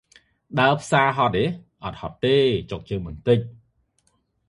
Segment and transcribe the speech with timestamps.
[0.59, 1.49] «ដើរផ្សារ ហត់អេ៎?»
[1.83, 2.37] «អត់ហត់ទេ!
[2.71, 3.39] ចុកជើងបន្តិច។»